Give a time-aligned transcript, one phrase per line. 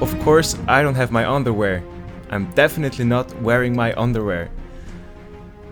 [0.00, 1.82] Of course, I don't have my underwear.
[2.30, 4.48] I'm definitely not wearing my underwear.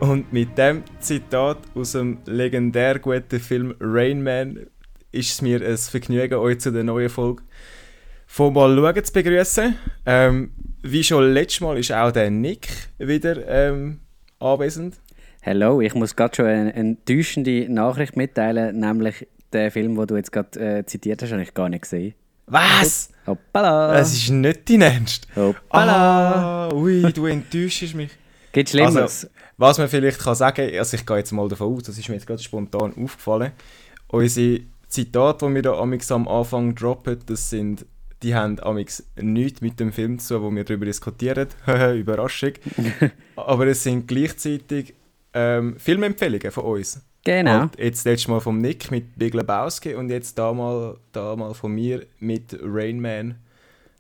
[0.01, 4.67] Und mit dem Zitat aus dem legendär guten Film Rain Man
[5.13, 7.43] ist es mir ein Vergnügen, euch zu der neuen Folge
[8.27, 9.75] von Mal schauen zu begrüßen.
[10.05, 10.51] Ähm,
[10.83, 14.01] wie schon letztes Mal ist auch der Nick wieder ähm,
[14.41, 14.97] anwesend.
[15.43, 20.33] Hallo, ich muss gerade schon eine enttäuschende Nachricht mitteilen, nämlich den Film, den du jetzt
[20.33, 22.15] gerade äh, zitiert hast, habe ich gar nicht gesehen.
[22.51, 23.11] Was?
[23.27, 23.99] Hoppala!
[23.99, 25.27] Es ist nicht dein Ernst.
[25.37, 26.69] Hoppala!
[26.69, 28.11] Ah, ui, du enttäuschst mich.
[28.53, 28.97] Gibt Schlimmeres?
[28.97, 32.09] Also, was man vielleicht kann sagen, also ich gehe jetzt mal davon aus, das ist
[32.09, 33.53] mir jetzt gerade spontan aufgefallen,
[34.09, 37.85] unsere Zitate, die wir da amix am Anfang droppen, das sind,
[38.23, 41.49] die haben amix nichts mit dem Film zu, wo wir darüber diskutieren.
[41.67, 42.53] Überraschung.
[43.37, 44.95] Aber es sind gleichzeitig
[45.35, 47.03] ähm, Filmempfehlungen von uns.
[47.37, 47.61] Genau.
[47.61, 51.55] Halt jetzt letztes Mal vom Nick mit Big Lebowski und jetzt da mal, da mal
[51.55, 53.37] von mir mit Rain Man.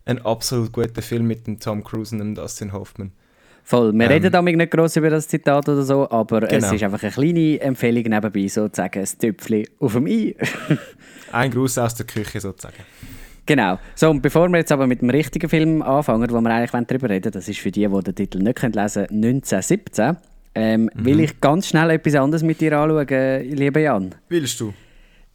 [0.05, 3.12] Ein absolut guter Film mit dem Tom Cruise und dem Dustin Hoffman.
[3.62, 3.92] Voll.
[3.92, 6.72] Wir ähm, reden damit nicht gross über das Zitat oder so, aber es Genau.
[6.75, 10.34] ist einfach eine kleine Empfehlung nebenbei, sozusagen ein Tüpfchen auf dem I.
[11.33, 12.83] Ein Gruß aus der Küche sozusagen.
[13.44, 13.78] genau.
[13.94, 16.86] So, und bevor wir jetzt aber mit dem richtigen Film anfangen, wo wir eigentlich wollen
[16.86, 20.16] darüber reden das ist für die, die den Titel nicht lesen können, 1917,
[20.59, 21.05] ähm, Mhm.
[21.05, 23.06] will ich ganz schnell etwas anderes mit dir anschauen,
[23.51, 24.14] lieber Jan.
[24.28, 24.73] Willst du?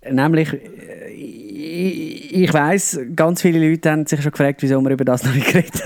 [0.09, 5.05] Nämlich, äh, ich, ich weiss, ganz viele Leute haben sich schon gefragt, wieso wir über
[5.05, 5.81] das noch nicht geredet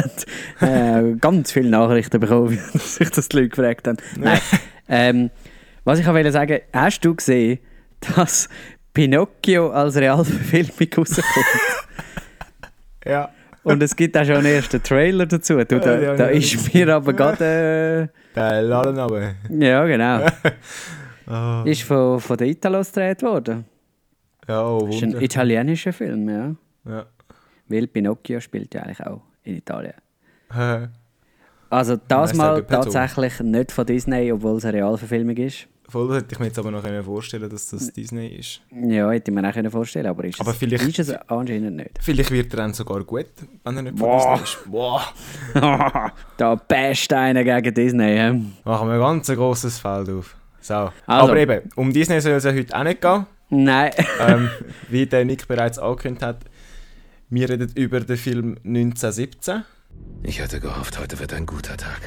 [0.60, 1.14] haben.
[1.16, 3.98] äh, ganz viele Nachrichten bekommen, dass sich das die Leute gefragt haben.
[4.20, 4.40] Nein.
[4.90, 5.30] ähm,
[5.84, 7.60] was ich auch wollte sagen, hast du gesehen,
[8.16, 8.50] dass
[8.94, 11.26] Pinocchio als Realverfilmung rauskommt?
[13.06, 13.30] Ja.
[13.68, 15.58] Und es gibt auch schon einen ersten Trailer dazu.
[15.58, 16.38] Du, da, Ja, da ja.
[16.38, 18.10] ist mir aber gerade...
[18.36, 19.22] Der Laden aber.
[19.22, 20.28] Äh, ja, genau.
[21.30, 23.66] Ah, Ist von, von den Italos gedreht worden.
[24.48, 26.56] ja, oh, ist ein italienischer Film, ja.
[26.90, 27.06] Ja.
[27.68, 29.96] Weil Pinocchio spielt ja eigentlich auch in Italien.
[30.56, 30.88] Äh,
[31.70, 35.68] Also das mal tatsächlich nicht von Disney, obwohl es eine Realverfilmung ist.
[35.90, 38.62] Voll hätte ich mir jetzt aber noch können vorstellen dass das Disney ist.
[38.72, 41.92] Ja, hätte ich mir auch vorstellen aber ist, Aber es, vielleicht- ist es anscheinend nicht.
[42.02, 43.28] Vielleicht wird er dann sogar gut,
[43.64, 44.10] wenn er nicht von.
[44.10, 44.58] Disney ist.
[44.70, 45.02] Boah.
[46.38, 48.04] da best einer gegen Disney.
[48.18, 48.32] hä?
[48.66, 50.36] Machen wir ein ganz grosses Feld auf.
[50.60, 50.74] So.
[50.74, 50.92] Also.
[51.06, 53.26] Aber eben, um Disney soll es ja heute auch nicht gehen.
[53.50, 53.92] Nein.
[54.20, 54.50] ähm,
[54.90, 56.40] wie der Nick bereits angekündigt hat,
[57.30, 59.64] wir reden über den Film 1917.
[60.24, 62.02] Ich hatte gehofft, heute wird ein guter Tag.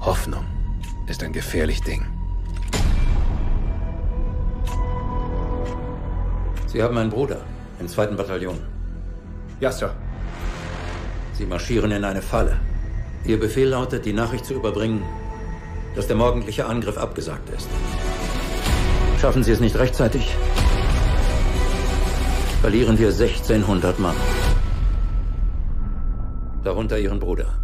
[0.00, 0.44] Hoffnung
[1.10, 2.06] ist ein gefährlich Ding.
[6.66, 7.40] Sie haben einen Bruder
[7.80, 8.58] im zweiten Bataillon.
[9.58, 9.92] Ja, Sir.
[11.32, 12.60] Sie marschieren in eine Falle.
[13.24, 15.02] Ihr Befehl lautet, die Nachricht zu überbringen,
[15.96, 17.68] dass der morgendliche Angriff abgesagt ist.
[19.20, 20.36] Schaffen Sie es nicht rechtzeitig,
[22.60, 24.16] verlieren wir 1600 Mann.
[26.62, 27.58] Darunter Ihren Bruder.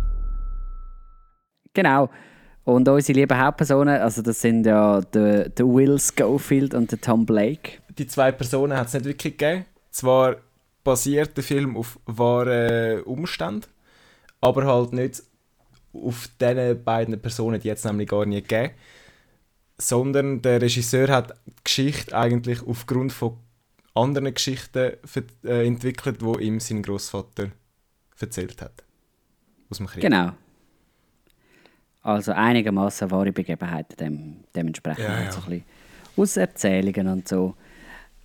[1.75, 2.11] Genau.
[2.67, 7.25] Und unsere lieben Hauptpersonen, also das sind ja der, der Will Schofield und der Tom
[7.25, 7.79] Blake.
[7.97, 9.67] Die zwei Personen hat es nicht wirklich gegeben.
[9.93, 10.39] Zwar
[10.83, 13.67] basiert der Film auf wahren Umständen,
[14.41, 15.23] aber halt nicht
[15.93, 18.75] auf diesen beiden Personen, die jetzt nämlich gar nie gegeben.
[19.79, 23.37] Sondern der Regisseur hat die Geschichte eigentlich aufgrund von
[23.95, 24.95] anderen Geschichten
[25.45, 27.53] äh, entwickelt, wo ihm sein Großvater
[28.19, 28.83] erzählt hat.
[29.71, 30.03] Aus dem Krieg.
[30.03, 30.33] Genau.
[32.07, 35.05] Also einigermaßen wahre Begebenheiten dem, dementsprechend.
[35.05, 35.33] Ja, halt ja.
[35.33, 35.65] So ein bisschen
[36.17, 37.55] aus Erzählungen und so.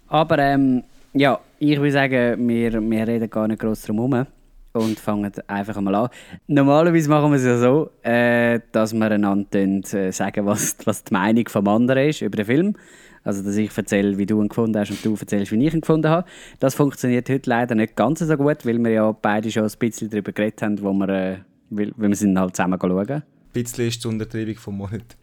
[0.07, 0.83] Aber ähm,
[1.13, 4.27] ja, ich würde sagen, wir, wir reden gar nicht groß drum herum
[4.73, 6.09] und fangen einfach einmal an.
[6.45, 11.13] Normalerweise machen wir es ja so, äh, dass wir einander äh, sagen, was, was die
[11.13, 12.75] Meinung vom anderen ist über den Film.
[13.23, 15.81] Also, dass ich erzähle, wie du ihn gefunden hast und du erzählst, wie ich ihn
[15.81, 16.27] gefunden habe.
[16.59, 20.11] Das funktioniert heute leider nicht ganz so gut, weil wir ja beide schon ein bisschen
[20.11, 21.37] darüber geredet haben, wo wir, äh,
[21.71, 23.23] weil, weil wir sind halt zusammen schauen.
[23.53, 25.17] Ein bisschen ist die Untertreibung vom Monat.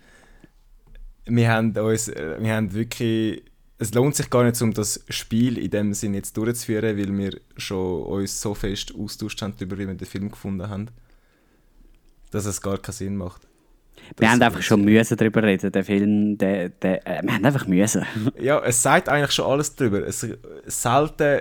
[1.27, 3.43] Wir haben uns, äh, wir haben wirklich,
[3.79, 7.41] es lohnt sich gar nicht, um das Spiel in dem Sinn jetzt durchzuführen, weil wir
[7.57, 10.89] schon uns so fest austauscht haben darüber, wie wir den Film gefunden haben,
[12.31, 13.43] dass es gar keinen Sinn macht.
[14.17, 17.45] Wir Das- haben einfach schon müssen darüber reden, der Film, der, der, äh, wir haben
[17.45, 18.05] einfach müssen.
[18.41, 20.07] Ja, es sagt eigentlich schon alles darüber.
[20.07, 20.27] Es,
[20.67, 21.41] selten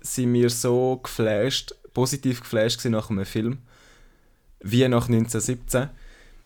[0.00, 3.58] sind wir so geflasht, positiv geflasht nach einem Film,
[4.60, 5.90] wie nach 1917.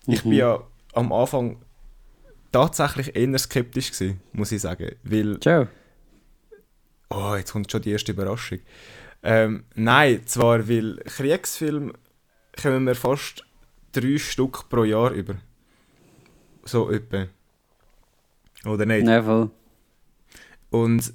[0.06, 0.62] Ich bin ja
[0.94, 1.58] am Anfang
[2.50, 5.69] tatsächlich eher skeptisch gewesen, muss ich sagen, weil Joe.
[7.10, 8.58] Oh, jetzt kommt schon die erste Überraschung.
[9.22, 11.93] Ähm, nein, zwar, weil Kriegsfilme
[12.60, 13.44] kommen wir fast
[13.93, 15.37] drei Stück pro Jahr über.
[16.64, 17.26] So etwa.
[18.64, 19.06] Oder nicht?
[19.06, 19.50] Voll.
[20.70, 21.12] Und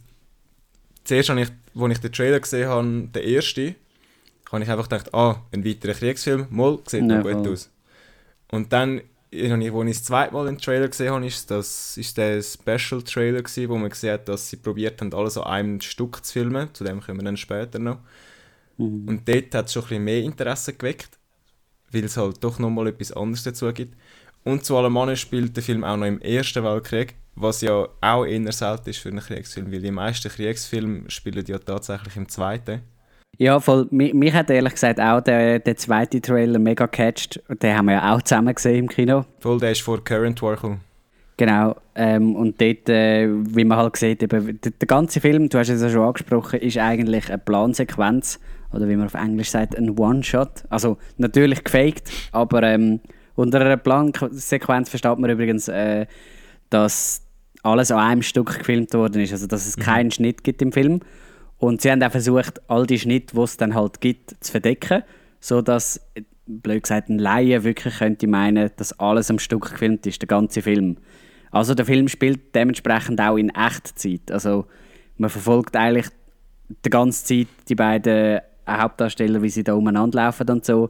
[1.03, 3.75] zuerst, als ich, als ich den Trailer gesehen habe, der erste,
[4.51, 7.71] habe ich einfach gedacht, ah, ein weiterer Kriegsfilm, mal, sieht noch gut aus.
[8.51, 9.01] Und dann,
[9.33, 12.41] als ich, wo ich das zweite Mal den Trailer gesehen habe, ist das ist der
[12.41, 16.73] Special-Trailer wo man gesehen hat, dass sie probiert haben, alles an einem Stück zu filmen.
[16.73, 17.99] Zu dem kommen wir dann später noch.
[18.77, 19.07] Mhm.
[19.07, 21.17] Und dort hat es schon ein bisschen mehr Interesse geweckt,
[21.91, 23.95] weil es halt doch nochmal etwas anderes dazu gibt.
[24.43, 28.25] Und zu allem anderen spielt der Film auch noch im Ersten Weltkrieg, was ja auch
[28.25, 32.81] eher selten ist für einen Kriegsfilm, weil die meisten Voll spielen ja tatsächlich im Zweiten.
[33.37, 33.87] Ja, voll.
[33.91, 37.39] Mich, mich hat ehrlich gesagt auch der, der zweite Trailer mega catcht.
[37.61, 39.25] Den haben wir ja auch zusammen gesehen im Kino.
[39.39, 40.81] Voll, der ist vor Current War gekommen.
[41.37, 41.75] Genau.
[41.93, 45.69] Ähm, und dort, äh, wie man halt sieht, eben, der, der ganze Film, du hast
[45.69, 48.39] es ja schon angesprochen, ist eigentlich eine Plansequenz.
[48.73, 50.65] Oder wie man auf Englisch sagt, ein One-Shot.
[50.69, 52.99] Also natürlich gefaked, aber ähm,
[53.35, 56.07] unter einer Plansequenz versteht man übrigens, äh,
[56.69, 57.21] dass
[57.63, 59.31] alles an einem Stück gefilmt worden ist.
[59.31, 61.01] Also dass es keinen Schnitt gibt im Film.
[61.59, 65.03] Und sie haben auch versucht, all die Schnitte, die es dann halt gibt, zu verdecken,
[65.39, 65.99] sodass,
[66.45, 70.61] blöd gesagt, ein Laie wirklich könnte meinen, dass alles am Stück gefilmt ist, der ganze
[70.61, 70.97] Film.
[71.51, 74.31] Also der Film spielt dementsprechend auch in Echtzeit.
[74.31, 74.65] Also
[75.17, 76.07] man verfolgt eigentlich
[76.85, 80.89] die ganze Zeit die beiden Hauptdarsteller, wie sie da umeinander laufen und so.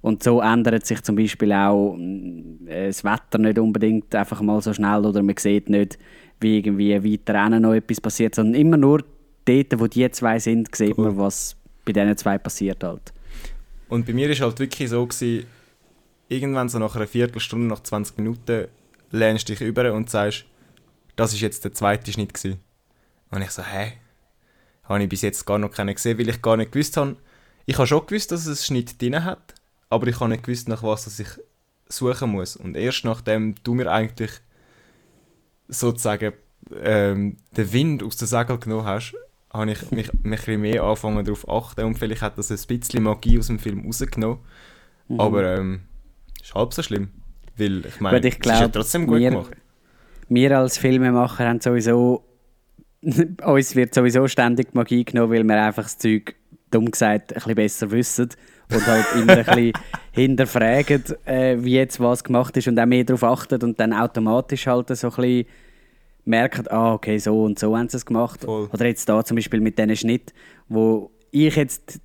[0.00, 1.96] Und so ändert sich zum Beispiel auch
[2.66, 5.98] äh, das Wetter nicht unbedingt einfach mal so schnell oder man sieht nicht,
[6.40, 9.02] wie irgendwie weiter noch etwas passiert, sondern immer nur
[9.48, 13.12] dort, wo die zwei sind, sieht man, was bei diesen zwei passiert halt.
[13.88, 15.46] Und bei mir ist halt wirklich so gewesen,
[16.28, 18.68] irgendwann so nach einer Viertelstunde, nach 20 Minuten,
[19.10, 20.44] lehnst du dich über und sagst,
[21.16, 22.60] das ist jetzt der zweite Schnitt gewesen.
[23.30, 23.94] Und ich so, hä?
[24.84, 27.16] Habe ich bis jetzt gar noch keinen gesehen, weil ich gar nicht gewusst habe.
[27.66, 29.54] Ich habe schon gewusst, dass es einen Schnitt drin hat,
[29.90, 31.28] aber ich habe nicht gewusst, nach was ich
[31.88, 32.56] suchen muss.
[32.56, 34.30] Und erst nachdem du mir eigentlich
[35.68, 36.32] sozusagen
[36.82, 39.14] ähm, den Wind aus den Segeln genommen hast,
[39.58, 42.50] habe ich mich, mich ein bisschen mehr angefangen darauf zu achten und vielleicht hat das
[42.50, 44.38] ein bisschen Magie aus dem Film rausgenommen.
[45.08, 45.20] Mhm.
[45.20, 45.80] Aber ähm,
[46.42, 47.10] ist halb so schlimm.
[47.56, 49.50] Weil ich meine, es ist ja trotzdem gut wir- gemacht.
[50.28, 52.24] wir als Filmemacher haben sowieso
[53.44, 56.34] uns wird sowieso ständig Magie genommen, weil wir einfach das Zeug
[56.70, 58.28] dumm gesagt ein bisschen besser wissen
[58.72, 59.72] und halt immer ein bisschen
[60.12, 64.66] hinterfragen, äh, wie jetzt was gemacht ist und auch mehr darauf achten und dann automatisch
[64.66, 65.46] halt so ein bisschen
[66.28, 68.44] merken, ah, okay, so und so haben sie es gemacht.
[68.44, 68.68] Voll.
[68.72, 70.32] Oder jetzt da zum Beispiel mit diesen Schnitt,
[70.68, 72.00] wo ich jetzt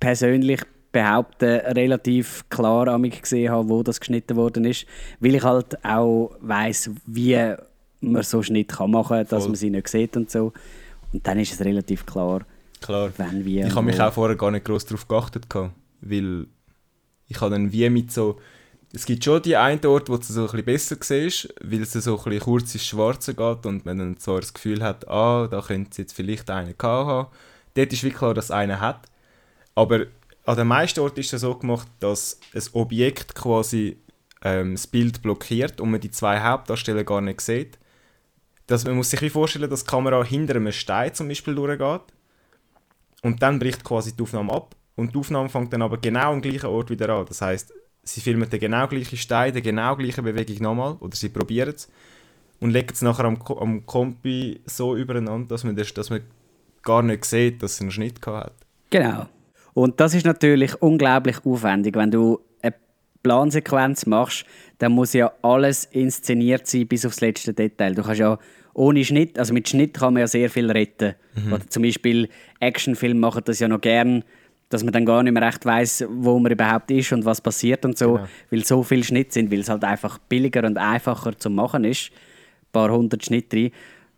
[0.00, 0.62] persönlich
[0.92, 4.86] behaupte, relativ klar amig gesehen habe, wo das geschnitten worden ist,
[5.20, 7.54] weil ich halt auch weiß, wie
[8.00, 9.48] man so Schnitt kann machen, dass Voll.
[9.48, 10.52] man sie nicht sieht und so.
[11.12, 12.42] Und dann ist es relativ klar,
[12.80, 13.12] Klar.
[13.18, 13.66] wenn wir.
[13.66, 15.46] Ich habe mich auch vorher gar nicht groß darauf geachtet,
[16.00, 16.46] weil
[17.28, 18.38] ich habe dann wie mit so...
[18.96, 22.16] Es gibt schon die einen Ort, wo du so ein besser siehst, weil es so
[22.16, 25.60] ein bisschen kurz ins Schwarze geht und man dann zwar das Gefühl hat, ah, da
[25.60, 27.28] könnte es jetzt vielleicht einen gehabt haben.
[27.74, 29.06] Dort ist wirklich klar, dass einer hat.
[29.74, 30.06] Aber
[30.46, 33.98] an den meisten Orten ist es so gemacht, dass ein Objekt quasi
[34.42, 37.78] ähm, das Bild blockiert und man die zwei Hauptdarsteller gar nicht sieht.
[38.66, 42.14] Dass, man muss sich wie vorstellen, dass die Kamera hinter einem Stein zum Beispiel durchgeht
[43.20, 46.40] und dann bricht quasi die Aufnahme ab und die Aufnahme fängt dann aber genau am
[46.40, 47.26] gleichen Ort wieder an.
[47.26, 47.74] Das heißt,
[48.06, 51.90] sie filmen den genau gleichen Stein, die genau gleiche Bewegung nochmal oder sie probieren es
[52.60, 56.20] und legen es nachher am, am Kompi so übereinander, dass man, das, dass man
[56.82, 58.54] gar nicht sieht, dass es einen Schnitt gehabt hat.
[58.90, 59.26] Genau.
[59.74, 61.96] Und das ist natürlich unglaublich aufwendig.
[61.96, 62.74] Wenn du eine
[63.22, 64.46] Plansequenz machst,
[64.78, 67.94] dann muss ja alles inszeniert sein bis aufs letzte Detail.
[67.94, 68.38] Du kannst ja
[68.72, 71.14] ohne Schnitt, also mit Schnitt kann man ja sehr viel retten.
[71.50, 72.28] Oder zum Beispiel
[72.60, 74.22] Actionfilme machen das ja noch gern,
[74.68, 77.84] dass man dann gar nicht mehr recht weiß, wo man überhaupt ist und was passiert
[77.84, 78.28] und so, Genau.
[78.50, 82.10] weil so viel Schnitt sind, weil es halt einfach billiger und einfacher zu machen ist.
[82.10, 83.70] Ein paar hundert Schnitt rein.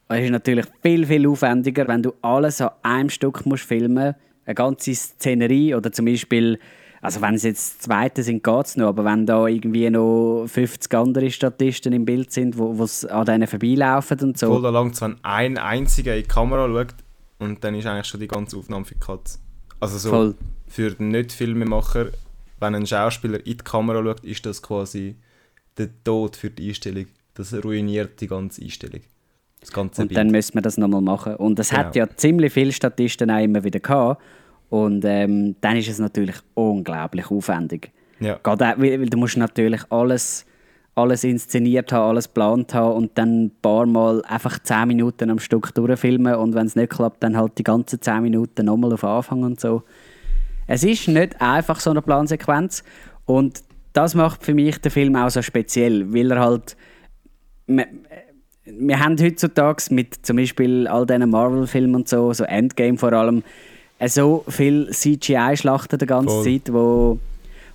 [0.08, 4.14] Es ist natürlich viel, viel aufwendiger, wenn du alles an einem Stück musst filmen
[4.46, 6.58] eine ganze Szenerie oder zum Beispiel,
[7.02, 10.94] also wenn es jetzt zweite sind, geht es noch, aber wenn da irgendwie noch 50
[10.94, 14.46] andere Statisten im Bild sind, wo es an denen vorbeilaufen und so.
[14.46, 16.94] Voll da langt wenn ein einziger in die Kamera schaut
[17.38, 19.38] und dann ist eigentlich schon die ganze Aufnahme für die Katz.
[19.80, 20.34] Also so Voll.
[20.66, 22.06] für den Nicht-Filmemacher,
[22.60, 25.16] wenn ein Schauspieler in die Kamera schaut, ist das quasi
[25.76, 27.06] der Tod für die Einstellung.
[27.34, 29.00] Das ruiniert die ganze Einstellung.
[29.60, 30.18] Das ganze Und Bild.
[30.18, 31.36] dann müssen wir das nochmal machen.
[31.36, 32.06] Und es hat Genau.
[32.06, 34.20] ja ziemlich viele Statisten auch immer wieder gehabt.
[34.70, 37.90] Und ähm, dann ist es natürlich unglaublich aufwendig.
[38.20, 38.38] ja.
[38.42, 40.44] Gerade auch, weil, weil du musst natürlich alles,
[40.98, 45.38] alles inszeniert haben, alles geplant haben und dann ein paar Mal einfach 10 Minuten am
[45.38, 49.04] Stück durchfilmen und wenn es nicht klappt, dann halt die ganzen 10 Minuten nochmal auf
[49.04, 49.82] Anfang und so.
[50.66, 52.82] Es ist nicht einfach so eine Plansequenz
[53.24, 53.62] und
[53.92, 56.76] das macht für mich den Film auch so speziell, weil er halt
[57.68, 57.86] wir,
[58.64, 63.42] wir haben heutzutage mit zum Beispiel all diesen Marvel-Filmen und so, so Endgame vor allem,
[64.06, 66.44] so viel CGI-Schlachten die ganze Voll.
[66.44, 67.18] Zeit, wo,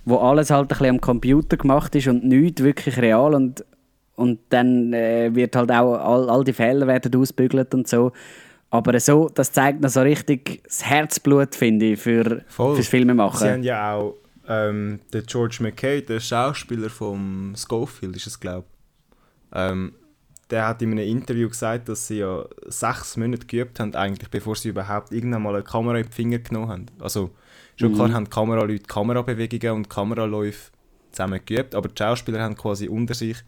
[0.04, 3.64] wo alles halt ein bisschen am Computer gemacht ist und nichts wirklich real und,
[4.16, 8.12] und dann äh, wird halt auch all, all die Fehler werden ausbügelt und so.
[8.70, 12.74] Aber so, das zeigt noch so richtig das Herzblut, finde ich, für, Voll.
[12.74, 13.38] fürs Filmemachen.
[13.38, 14.16] Sie haben ja auch
[14.48, 18.66] ähm, der George McKay, der Schauspieler vom Schofield, ist es glaube
[19.54, 19.94] ähm,
[20.50, 24.56] der hat in einem Interview gesagt, dass sie ja sechs Monate geübt haben, eigentlich, bevor
[24.56, 26.86] sie überhaupt irgendwann mal eine Kamera in die Finger genommen haben.
[27.00, 27.30] Also
[27.76, 30.70] schon klar haben die Kameraleute Kamerabewegungen und Kameraläufe
[31.10, 33.38] zusammen geübt, aber die Schauspieler haben quasi unter sich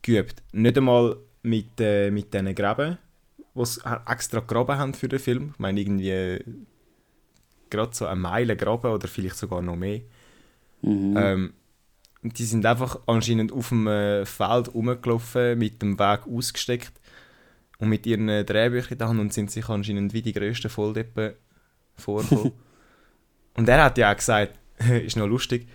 [0.00, 0.42] geübt.
[0.52, 2.98] Nicht einmal mit, äh, mit diesen Gräben,
[3.54, 5.50] die sie extra graben haben für den Film.
[5.52, 6.40] Ich meine, irgendwie
[7.70, 10.02] gerade so eine Meile graben oder vielleicht sogar noch mehr.
[11.16, 11.52] Ähm,
[12.22, 16.92] und die sind einfach anscheinend auf dem äh, Feld rumgelaufen, mit dem Weg ausgesteckt
[17.78, 21.34] und mit ihren Drehbüchern Hand und sind sich anscheinend wie die grössten Volldeppen
[21.96, 22.52] vorgekommen.
[23.54, 24.58] und er hat ja auch gesagt,
[25.04, 25.66] ist noch lustig,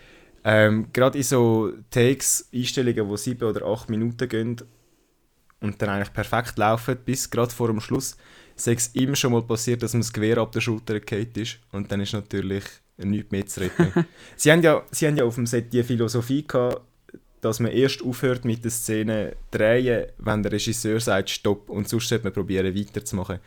[0.43, 4.57] ähm, gerade in so Takes, Einstellungen, die sieben oder acht Minuten gehen
[5.59, 8.15] und dann eigentlich perfekt laufen, bis gerade vor dem Schluss,
[8.55, 11.59] sei es ihm schon mal passiert, dass ihm das Gewehr ab der Schulter gefallen ist
[11.71, 12.63] und dann ist natürlich
[12.97, 14.05] nichts mehr zu retten.
[14.35, 16.81] sie, haben ja, sie haben ja auf dem Set die Philosophie gehabt,
[17.41, 22.09] dass man erst aufhört mit der Szene drehen, wenn der Regisseur sagt Stopp und sonst
[22.09, 23.39] sollte man probieren weiterzumachen.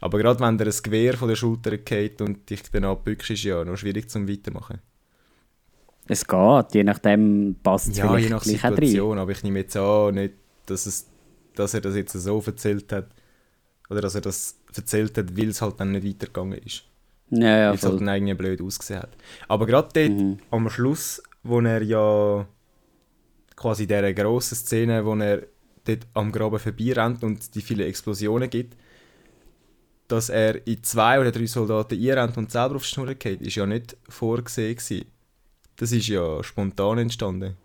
[0.00, 3.44] Aber gerade wenn der ein Gewehr von der Schulter geht und dich dann abbückst, ist
[3.44, 4.80] ja noch schwierig zum Weitermachen.
[6.06, 8.42] Es geht, je nachdem passt es Ja, vielleicht je nach.
[8.42, 10.34] Situation, aber ich nehme jetzt an, nicht,
[10.66, 11.06] dass, es,
[11.54, 13.08] dass er das jetzt so erzählt hat,
[13.90, 16.84] oder dass er das erzählt hat, weil es halt dann nicht weitergegangen ist.
[17.30, 19.10] Ja, ja, weil es halt dann irgendwie blöd ausgesehen hat.
[19.48, 20.38] Aber gerade dort, Mhm.
[20.50, 22.46] am Schluss, wo er ja
[23.56, 25.42] quasi dieser grossen Szene, wo er
[25.84, 28.76] dort am Graben vorbeirennt und die vielen Explosionen gibt,
[30.08, 33.54] dass er in zwei oder drei Soldaten einrennt und selber auf die Schnur geht, ist
[33.54, 35.04] ja nicht vorgesehen gewesen.
[35.76, 37.56] Das ist ja spontan entstanden.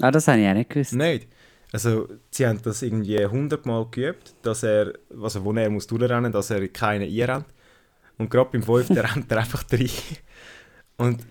[0.00, 0.92] Ah, das habe ich auch nicht gewusst.
[0.92, 1.28] Nicht.
[1.72, 6.50] Also, sie haben das irgendwie hundertmal geübt, dass er, also wo er muss durchrennen, dass
[6.50, 7.46] er keinen einrennt.
[8.18, 9.88] Und gerade beim fünften rennt er einfach rein.
[10.98, 11.24] Und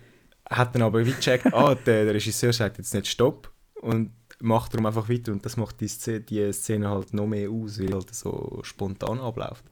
[0.50, 4.74] hat dann aber wie gecheckt, ah, der, der Regisseur sagt jetzt nicht Stopp und macht
[4.74, 5.32] darum einfach weiter.
[5.32, 9.20] Und das macht die Szene, die Szene halt noch mehr aus, weil halt so spontan
[9.20, 9.64] abläuft.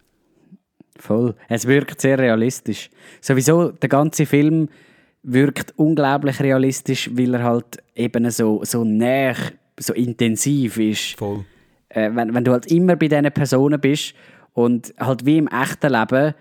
[1.01, 1.35] Voll.
[1.49, 2.91] Es wirkt sehr realistisch.
[3.21, 4.69] Sowieso, der ganze Film
[5.23, 9.37] wirkt unglaublich realistisch, weil er halt eben so, so näher,
[9.79, 11.19] so intensiv ist.
[11.19, 11.45] Voll.
[11.89, 14.15] Äh, wenn, wenn du halt immer bei diesen Personen bist
[14.53, 16.35] und halt wie im echten Leben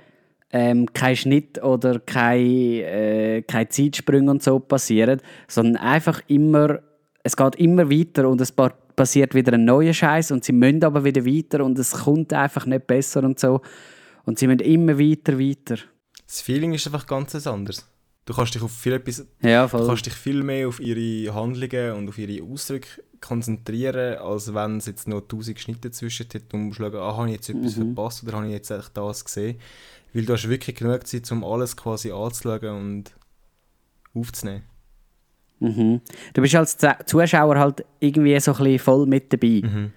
[0.51, 6.79] ähm, kein Schnitt oder kein, äh, kein Zeitsprung und so passieren, sondern einfach immer,
[7.23, 10.83] es geht immer weiter und es pa- passiert wieder ein neuer Scheiß und sie müssen
[10.83, 13.61] aber wieder weiter und es kommt einfach nicht besser und so.
[14.29, 15.77] Und sie müssen immer weiter, weiter.
[16.27, 17.83] Das Feeling ist einfach ganz anderes.
[18.25, 21.93] Du kannst dich auf viel etwas Ja, Du kannst dich viel mehr auf ihre Handlungen
[21.93, 22.87] und auf ihre Ausdrücke
[23.21, 27.27] konzentrieren, als wenn es jetzt noch tausend Schnitte zwischen hat und musst schauen, ah, habe
[27.29, 29.57] ich jetzt etwas verpasst oder habe ich jetzt echt das gesehen.
[30.13, 33.15] Weil du hast wirklich genug Zeit, um alles quasi anzuschauen und
[34.13, 34.61] aufzunehmen.
[35.59, 36.01] Mhm.
[36.35, 39.61] Du bist als Zu- Zuschauer halt irgendwie so ein bisschen voll mit dabei.
[39.63, 39.91] Mhm.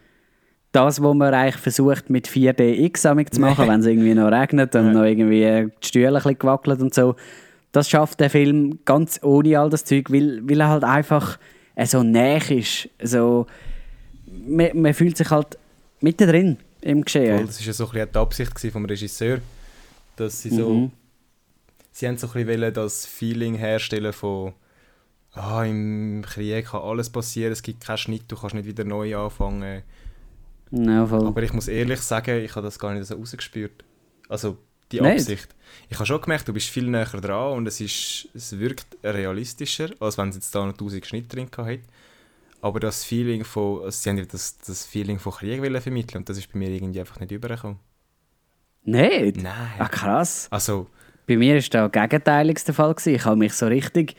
[0.72, 4.74] Das, was man eigentlich versucht mit 4DX amig zu machen, wenn es irgendwie noch regnet
[4.74, 7.14] und noch irgendwie die Stühle ein bisschen gewackelt und so,
[7.72, 11.38] das schafft der Film ganz ohne all das Zeug, weil, weil er halt einfach
[11.74, 12.88] äh, so näher ist.
[13.02, 13.46] So,
[14.26, 15.58] man, man fühlt sich halt
[16.00, 17.46] mittendrin im Voll, Geschehen.
[17.46, 19.38] das war ja so ein bisschen die Absicht vom Regisseur,
[20.16, 20.70] dass sie so...
[20.70, 20.90] Mhm.
[21.94, 24.54] Sie haben so ein bisschen das Feeling herstellen von
[25.32, 29.16] ah, im Krieg kann alles passieren, es gibt keinen Schnitt, du kannst nicht wieder neu
[29.16, 29.82] anfangen.
[30.72, 31.26] Ja, voll.
[31.26, 33.84] Aber ich muss ehrlich sagen, ich habe das gar nicht so rausgespürt.
[34.28, 34.56] Also
[34.90, 35.20] die Nicht?
[35.20, 35.54] Absicht.
[35.88, 39.90] Ich habe schon gemerkt, du bist viel näher dran und es, ist, es wirkt realistischer,
[40.00, 41.84] als wenn es jetzt da noch 1000 Schnitte drin hätte.
[42.60, 46.38] Aber das Feeling von, also sie haben das, das Feeling von Krieg vermitteln und das
[46.38, 47.78] ist bei mir irgendwie einfach nicht übergekommen.
[48.84, 49.42] Nicht?
[49.42, 49.54] Nein.
[49.78, 50.48] Ah, krass.
[50.50, 50.88] Also,
[51.26, 52.94] Bei mir war da gegenteilig der Fall.
[52.94, 53.14] Gewesen.
[53.14, 54.16] Ich habe mich so richtig,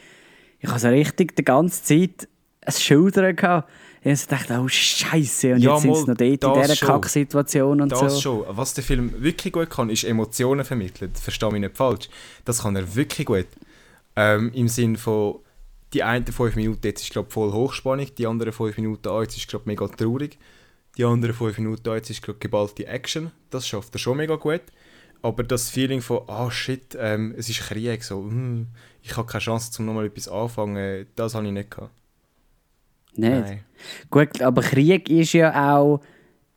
[0.59, 2.27] ich habe so richtig die ganze Zeit
[2.61, 3.69] ein Schildern gehabt.
[4.05, 6.61] Ich habe so gedacht, oh Scheiße, und Ja, jetzt sind sie noch dort in das
[6.61, 6.87] dieser schon.
[6.89, 8.19] Kacksituation und das so.
[8.19, 8.43] schon.
[8.49, 11.13] Was der Film wirklich gut kann, ist Emotionen vermitteln.
[11.15, 12.09] Verstehe mich nicht falsch.
[12.43, 13.47] Das kann er wirklich gut.
[14.17, 15.39] Ähm, Im Sinn von,
[15.93, 19.37] die einen fünf Minuten jetzt ist glaube voll Hochspannung, die anderen fünf Minuten ah, jetzt
[19.37, 20.37] ist glaube mega traurig,
[20.97, 23.31] die anderen fünf Minuten ah, jetzt ist glaube geballte Action.
[23.51, 24.61] Das schafft er schon mega gut.
[25.21, 28.67] Aber das Feeling von, ah shit, ähm, es ist Krieg, so, hm,
[29.01, 31.93] ich habe keine Chance, zum nochmal etwas anfangen, das habe ich nicht gehabt.
[33.15, 33.45] Nicht?
[33.45, 33.59] Nein.
[34.09, 36.01] Gut, aber Krieg ist ja auch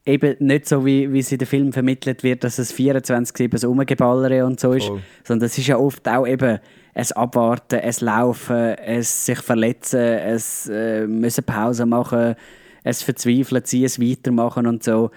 [0.04, 3.68] eben nicht so, wie, wie es in den Filmen vermittelt wird, dass es 24-7 so
[3.68, 5.02] Rumgeballere und so ist, Voll.
[5.24, 6.58] sondern es ist ja oft auch eben
[6.94, 12.36] ein Abwarten, ein Laufen, ein sich verletzen, ein äh, müssen Pause machen,
[12.84, 15.10] ein Verzweifeln, ziehen, es weitermachen und so.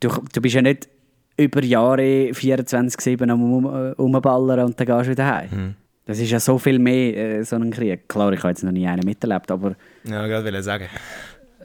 [0.00, 0.88] Du, du bist ja nicht
[1.36, 5.74] über Jahre 24-7 am um, äh, Rumballern und dann gehst du wieder heim.
[6.04, 8.08] Das ist ja so viel mehr, äh, so ein Krieg.
[8.08, 10.88] Klar, ich habe jetzt noch nie einen miterlebt, aber Ja, gerade will ich sagen.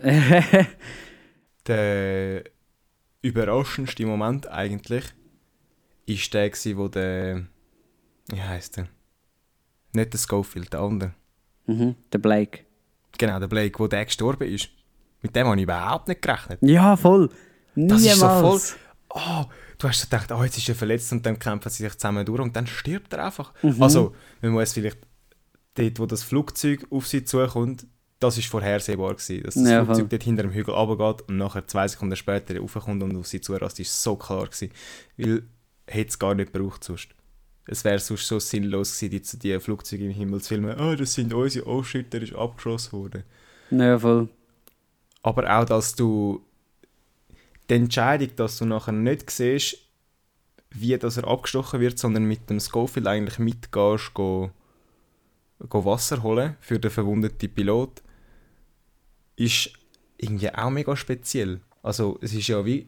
[1.68, 2.44] der
[3.22, 5.06] überraschendste Moment eigentlich
[6.06, 7.48] ist der, gewesen, wo der.
[8.30, 8.88] Wie heisst der?
[9.94, 11.14] Nicht der Schofield, der andere.
[11.66, 12.66] mhm, der Blake.
[13.18, 14.70] Genau, der Blake, wo der gestorben ist.
[15.22, 16.60] Mit dem habe ich überhaupt nicht gerechnet.
[16.62, 17.30] Ja, voll.
[17.76, 18.06] Das Niemals.
[18.06, 18.60] ist so voll.
[19.10, 19.46] Oh,
[19.80, 22.26] du hast so gedacht, oh, jetzt ist er verletzt und dann kämpfen sie sich zusammen
[22.26, 23.54] durch und dann stirbt er einfach.
[23.64, 23.82] Mhm.
[23.82, 25.00] Also, man muss vielleicht
[25.74, 27.88] dort, wo das Flugzeug auf sie zukommt,
[28.20, 30.10] das ist vorhersehbar gewesen, dass das Ja, Flugzeug voll.
[30.10, 33.80] dort hinter dem Hügel runtergeht und nachher zwei Sekunden später raufkommt und auf sie zurast,
[33.80, 34.72] ist so klar gewesen.
[35.18, 35.44] Weil,
[35.88, 37.10] hätte es gar nicht gebraucht sonst.
[37.66, 40.78] Es wäre sonst so sinnlos gewesen, die, die Flugzeuge im Himmel zu filmen.
[40.80, 43.24] Ah, das sind unsere, oh shit, der ist abgeschossen worden.
[43.72, 44.30] Ja, voll.
[45.22, 46.42] Aber auch, dass du
[47.70, 49.78] die Entscheidung, dass du nachher nicht siehst,
[50.72, 54.52] wie dass er abgestochen wird, sondern mit dem Schofield eigentlich mitgehst, go,
[55.70, 58.02] go Wasser holen für den verwundeten Pilot,
[59.38, 59.72] ist
[60.18, 61.62] irgendwie auch mega speziell.
[61.82, 62.88] Also es ist ja wie...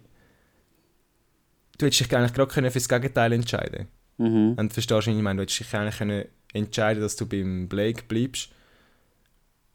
[1.78, 3.88] Du hättest dich eigentlich gerade können für das Gegenteil entscheiden
[4.18, 4.56] Mhm.
[4.58, 5.38] und verstehst du, was ich meine?
[5.38, 8.50] Du hättest dich eigentlich können entscheiden dass du beim Blake bleibst,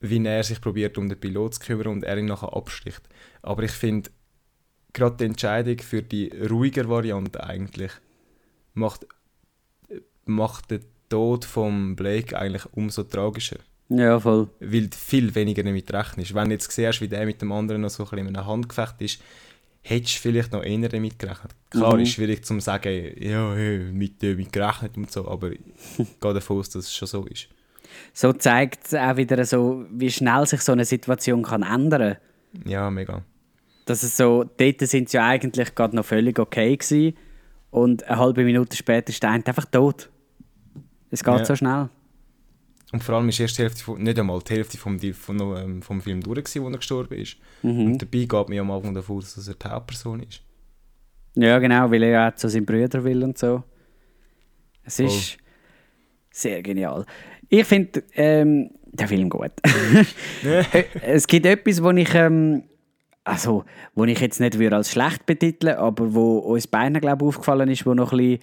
[0.00, 3.00] wie er sich probiert, um den Pilot zu kümmern und er ihn nachher absticht.
[3.40, 4.10] Aber ich finde,
[4.92, 7.92] gerade die Entscheidung für die ruhigere Variante eigentlich
[8.74, 9.06] macht,
[10.26, 13.58] macht den Tod von Blake eigentlich umso tragischer.
[13.98, 14.48] Ja, voll.
[14.60, 16.34] Weil du viel weniger damit rechnest.
[16.34, 18.46] Wenn du jetzt siehst, wie der mit dem anderen noch so ein bisschen in einem
[18.46, 19.20] Handgefecht ist,
[19.82, 21.52] hättest du vielleicht noch eher damit gerechnet.
[21.70, 22.00] Klar, Mhm.
[22.02, 23.54] ist schwierig zu sagen, ja,
[23.92, 25.60] mit dem gerechnet und so, aber ich
[25.98, 27.48] gehe davon aus, dass es schon so ist.
[28.12, 32.16] So zeigt es auch wieder so, wie schnell sich so eine Situation kann ändern
[32.64, 33.22] Ja, mega.
[33.84, 37.14] Dass es so, dort sind sie ja eigentlich gerade noch völlig okay gewesen
[37.70, 40.08] und eine halbe Minute später ist der eine einfach tot.
[41.10, 41.44] Es geht Ja.
[41.44, 41.90] so schnell.
[42.94, 45.82] Und vor allem ist erst die Hälfte, von, nicht einmal die Hälfte vom, von, ähm,
[45.82, 47.36] vom Film durch, gewesen, wo er gestorben ist.
[47.62, 47.86] Mhm.
[47.86, 50.42] Und dabei geht mir am Anfang davon aus, dass er die Hauptperson ist.
[51.34, 53.64] Ja, genau, weil er ja auch zu seinen Brüdern will und so.
[54.84, 55.06] Es Voll.
[55.06, 55.38] ist
[56.30, 57.04] sehr genial.
[57.48, 59.50] Ich finde ähm, den Film gut.
[61.02, 62.62] Es gibt etwas, wo ich, ähm,
[63.24, 63.64] also,
[63.96, 67.68] wo ich jetzt nicht würde als schlecht betiteln aber wo uns beiden, glaube ich, aufgefallen
[67.70, 68.38] ist, wo noch ein bisschen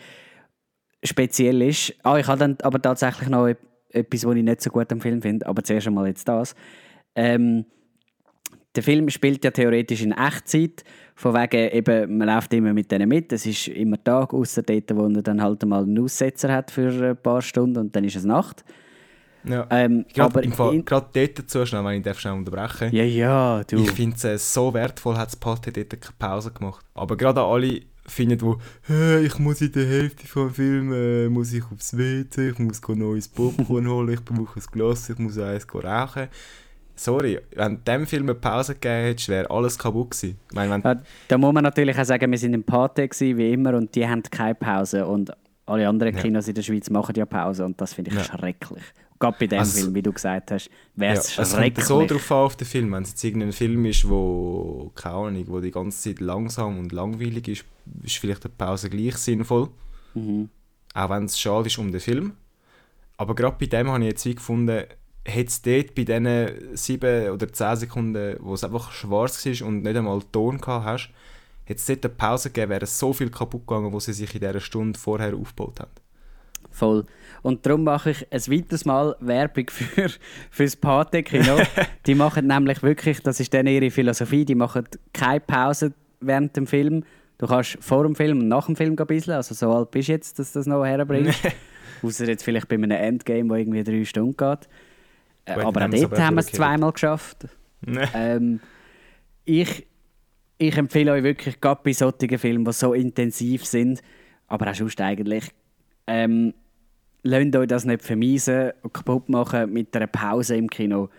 [1.05, 1.93] speziell ist.
[2.03, 3.47] Ah, ich habe dann aber tatsächlich noch
[3.93, 6.55] etwas, was ich nicht so gut am Film finde, aber zuerst einmal jetzt das.
[7.15, 7.65] Ähm,
[8.75, 10.83] der Film spielt ja theoretisch in Echtzeit,
[11.15, 14.95] von wegen eben, man läuft immer mit denen mit, es ist immer Tag, außer dort,
[14.95, 18.15] wo er dann halt mal einen Aussetzer hat für ein paar Stunden und dann ist
[18.15, 18.63] es Nacht.
[19.43, 19.67] Ja.
[19.71, 22.95] Ähm, Gerade aber im Fall- in- gerade dort dazu schnell, wenn ich darf schnell unterbrechen
[22.95, 23.77] Ja, ja, du.
[23.77, 26.85] Ich finde es äh, so wertvoll, hat das Party dort keine Pause gemacht.
[26.93, 31.29] Aber gerade an alle finden, wo «Hey, ich muss in der Hälfte vom Film äh,
[31.29, 35.17] muss ich aufs WC, ich muss go neues Popcorn holen, ich brauche ein Glas, ich
[35.19, 36.27] muss eins rauchen.
[36.95, 40.37] Sorry, wenn dem Film eine Pause gegeben hättest, wäre alles kaputt gewesen.
[40.49, 43.37] Ich meine, wenn, Ja, da muss man natürlich auch sagen, wir sind im Pate gewesen,
[43.37, 45.31] wie immer und die haben keine Pause und
[45.65, 46.21] alle anderen Ja.
[46.21, 48.23] Kinos in der Schweiz machen ja Pause und das finde ich Ja.
[48.23, 48.83] schrecklich.
[49.21, 51.85] Gerade bei dem Also- Film, wie du gesagt hast, wäre ja, es es kommt schrecklich.
[51.85, 52.91] so drauf an auf den Film.
[52.91, 56.91] Wenn es jetzt irgendein Film ist, wo, keine Ahnung, wo die ganze Zeit langsam und
[56.91, 57.65] langweilig ist,
[58.03, 59.69] ist vielleicht eine Pause gleich sinnvoll.
[60.15, 60.49] Mhm.
[60.93, 62.33] Auch wenn es schade ist um den Film.
[63.17, 64.83] Aber gerade bei dem habe ich jetzt wie gefunden,
[65.23, 69.83] hätte es dort bei diesen sieben oder zehn Sekunden, wo es einfach schwarz war und
[69.83, 71.09] nicht einmal Ton gehabt hast,
[71.65, 74.39] hätte es dort eine Pause gegeben, wäre so viel kaputt gegangen, was sie sich in
[74.41, 75.91] dieser Stunde vorher aufgebaut haben.
[76.69, 77.05] Voll.
[77.41, 80.09] Und darum mache ich ein weiteres Mal Werbung für,
[80.49, 81.57] für das Pate-Kino.
[82.05, 86.67] die machen nämlich wirklich, das ist dann ihre Philosophie, die machen keine Pause während dem
[86.67, 87.03] Film.
[87.37, 90.09] Du kannst vor dem Film und nach dem Film gehen bisschen, also so alt bist
[90.09, 91.41] du jetzt, dass du das noch herbringst.
[92.03, 94.69] Außer jetzt vielleicht bei einem Endgame, wo irgendwie drei Stunden geht.
[95.45, 97.47] Äh, aber auch dort haben wir es zweimal geschafft.
[98.13, 98.59] Ähm,
[99.45, 99.87] ich,
[100.57, 104.01] ich empfehle euch wirklich, gerade bei solchen Filmen, die so intensiv sind,
[104.47, 105.51] aber auch sonst eigentlich,
[106.11, 106.53] ähm,
[107.23, 111.09] lasst euch das nicht vermiesen und kaputt machen mit einer Pause im Kino.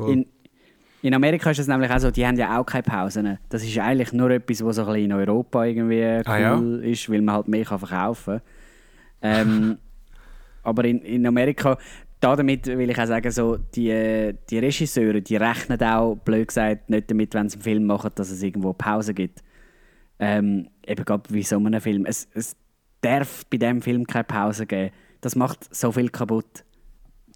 [0.00, 0.26] In,
[1.02, 3.38] in Amerika ist es nämlich auch so, die haben ja auch keine Pausen.
[3.48, 6.60] Das ist eigentlich nur etwas, was so ein bisschen in Europa irgendwie cool Ah, ja?
[6.82, 8.40] ist, weil man halt mehr kann verkaufen
[9.22, 9.40] kann.
[9.48, 9.78] Ähm,
[10.62, 11.78] aber in, in Amerika,
[12.20, 16.90] da damit will ich auch sagen, so, die, die Regisseure, die rechnen auch, blöd gesagt,
[16.90, 19.42] nicht damit, wenn sie einen Film machen, dass es irgendwo Pause gibt.
[20.18, 22.04] Ähm, eben gerade wie so einem Film.
[22.06, 22.56] Es, es
[23.04, 24.90] darf bei diesem Film keine Pause geben.
[25.20, 26.64] Das macht so viel kaputt.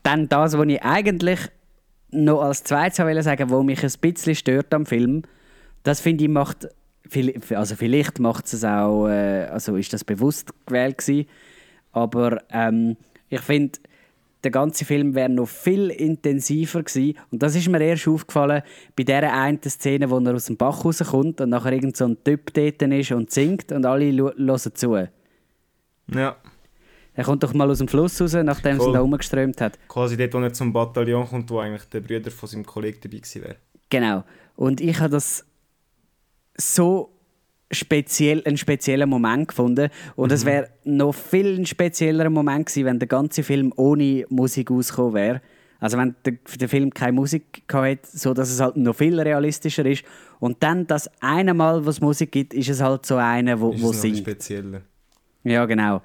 [0.02, 1.40] Dann das, was ich eigentlich
[2.10, 5.22] noch als zweites wollte sagen, was mich ein bisschen stört am Film,
[5.82, 6.68] das finde ich macht,
[7.50, 11.28] also vielleicht macht es auch, äh, also ist das bewusst gewählt gewesen,
[11.92, 12.96] aber ähm,
[13.28, 13.78] ich finde,
[14.44, 17.18] der ganze Film wäre noch viel intensiver gewesen.
[17.30, 18.62] Und das ist mir erst aufgefallen
[18.94, 22.22] bei dieser einen Szene, wo er aus dem Bach rauskommt und nachher irgend so ein
[22.22, 25.08] Typ dort ist und singt und alle hören zu.
[26.14, 26.36] Ja.
[27.14, 28.92] Er kommt doch mal aus dem Fluss raus, nachdem es Voll.
[28.92, 29.76] da rumgeströmt hat.
[29.88, 33.16] Quasi dort, wo er zum Bataillon kommt, wo eigentlich der Brüder von seinem Kollegen dabei
[33.18, 33.56] gewesen wäre.
[33.90, 34.24] Genau.
[34.54, 35.44] Und ich habe das
[36.56, 37.10] so
[37.70, 39.90] speziell, einen speziellen Moment gefunden.
[40.16, 44.70] Und es wäre noch viel ein speziellerer Moment gewesen, wenn der ganze Film ohne Musik
[44.70, 45.42] ausgekommen wäre.
[45.80, 49.86] Also wenn der, der Film keine Musik hätte, so dass es halt noch viel realistischer
[49.86, 50.04] ist.
[50.40, 53.70] Und dann das eine Mal, wo es Musik gibt, ist es halt so einer, wo,
[53.72, 54.18] Ist wo es singt.
[54.18, 54.82] spezieller.
[55.44, 56.02] Ja, genau.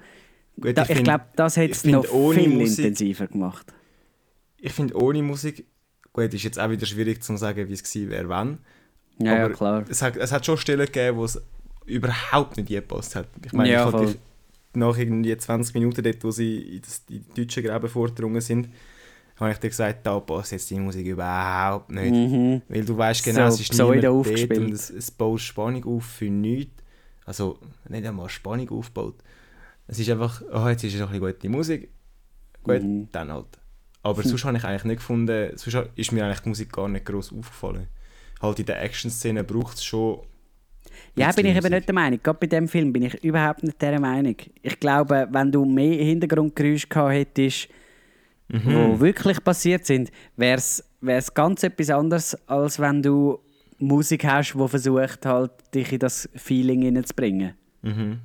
[0.60, 3.72] Gut, Da, ich find- glaube, das hätte ich es noch ohne viel Musik- intensiver gemacht.
[4.58, 5.66] Ich finde, ohne Musik,
[6.12, 8.58] gut, ist jetzt auch wieder schwierig zu sagen, wie es gewesen wäre, wenn.
[9.18, 9.84] Ja, ja aber klar.
[9.88, 11.40] Es hat, es hat schon Stellen gegeben, wo es
[11.86, 13.28] überhaupt nicht gepasst hat.
[13.44, 14.16] Ich meine, Ja, ich hatte
[14.74, 18.68] nach irgendwie 20 Minuten dort, wo sie in, das, in die deutschen Gräben vorgedrungen sind,
[19.36, 22.12] habe ich dir gesagt, da passt jetzt die Musik überhaupt nicht.
[22.12, 22.62] Mhm.
[22.68, 25.84] Weil du weißt genau, So es ist pseudo niemand dort und es, es baut Spannung
[25.84, 26.72] auf für nichts.
[27.26, 27.58] Also
[27.88, 29.16] nicht einmal Spannung aufgebaut.
[29.86, 31.90] Es ist einfach, oh, jetzt ist noch ein bisschen gute Musik.
[32.62, 33.08] Gut, Mhm.
[33.12, 33.46] dann halt.
[34.02, 37.06] Aber sonst habe ich eigentlich nicht gefunden, sonst ist mir eigentlich die Musik gar nicht
[37.06, 37.86] groß aufgefallen.
[38.42, 40.20] Halt in der Action-Szene braucht es schon...
[41.16, 41.70] Ja, bin ich eben Musik.
[41.72, 42.20] nicht der Meinung.
[42.22, 44.36] Gerade bei dem Film bin ich überhaupt nicht der Meinung.
[44.62, 47.68] Ich glaube, wenn du mehr Hintergrundgeräusche gehabt hättest,
[48.48, 48.74] Mhm.
[48.74, 53.38] wo wirklich passiert sind, wäre es ganz etwas anderes, als wenn du
[53.78, 57.54] Musik hast, die versucht, halt, dich in das Feeling hineinzubringen.
[57.82, 58.20] Mhm.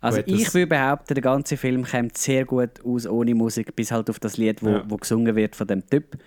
[0.00, 3.90] Also Gut, ich würde behaupten, der ganze Film kommt sehr gut aus ohne Musik, bis
[3.90, 4.84] halt auf das Lied, wo, Ja.
[4.88, 6.18] wo gesungen wird von dem Typ.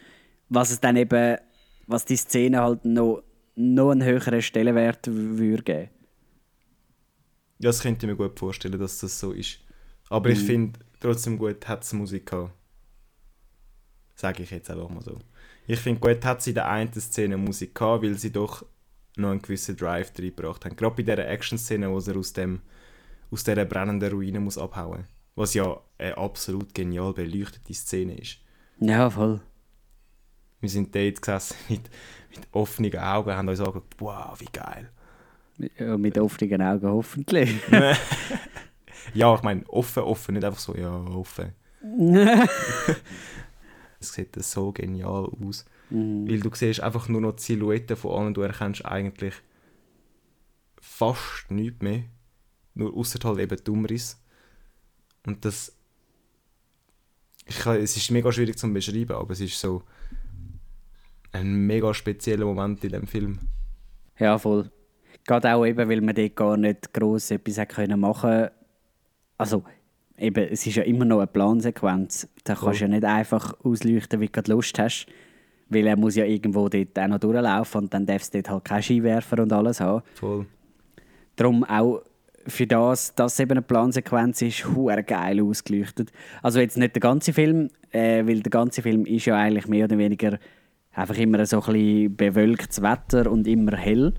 [0.49, 1.37] Was es dann eben,
[1.87, 3.23] was die Szene halt noch,
[3.55, 5.89] noch einen höheren Stellenwert würde geben.
[7.59, 9.59] Ja, das könnte ich mir gut vorstellen, dass das so ist.
[10.09, 10.35] Aber Mhm.
[10.35, 12.53] ich finde trotzdem gut, hat es Musik gehabt.
[14.15, 15.19] Sage ich jetzt einfach mal so.
[15.67, 18.65] Ich finde gut, hat sie in der einen Szene Musik gehabt, weil sie doch
[19.15, 20.75] noch einen gewissen Drive reingebracht haben.
[20.75, 22.61] Gerade bei dieser Action-Szene, wo sie aus, dem,
[23.29, 28.39] aus dieser brennenden Ruine muss abhauen Was ja eine absolut genial beleuchtete Szene ist.
[28.79, 29.41] Ja, voll.
[30.59, 31.89] Wir sind dort gesessen mit,
[32.35, 34.89] mit offenen Augen, haben uns angeschaut, wow, wie geil.
[35.77, 37.53] Ja, mit offenen Augen hoffentlich.
[39.13, 41.53] Ja, ich meine, offen, offen, nicht einfach so, ja, offen.
[44.01, 45.65] Es sieht so genial aus.
[45.89, 46.27] Mhm.
[46.27, 49.35] Weil du siehst einfach nur noch die Silhouette von allen, du erkennst eigentlich
[50.81, 52.03] fast nichts mehr.
[52.73, 54.01] Nur außer halt eben die.
[55.25, 55.77] Und das.
[57.45, 59.83] Ich es ist mega schwierig zu beschreiben, aber es ist so
[61.31, 63.39] ein mega spezieller Moment in dem Film.
[64.17, 64.71] Ja, voll.
[65.25, 68.49] Gerade auch eben, weil man dort gar nicht gross etwas hat können machen
[69.37, 69.63] Also,
[70.21, 72.27] eben, es ist ja immer noch eine Plansequenz.
[72.43, 75.07] Da kannst du ja nicht einfach ausleuchten, wie du Lust hast.
[75.69, 78.65] Weil er muss ja irgendwo dort auch noch durchlaufen und dann darf es dort halt
[78.65, 80.03] keine Skiwerfer und alles haben.
[80.15, 80.45] Voll.
[81.37, 82.01] Darum auch
[82.47, 86.11] für das, dass eben eine Plansequenz ist, hure geil ausgeleuchtet.
[86.41, 89.85] Also jetzt nicht der ganze Film, äh, weil der ganze Film ist ja eigentlich mehr
[89.85, 90.39] oder weniger
[90.93, 94.13] einfach immer so ein bisschen bewölktes Wetter und immer hell.